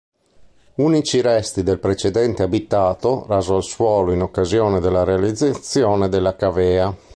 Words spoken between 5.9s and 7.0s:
della cavea.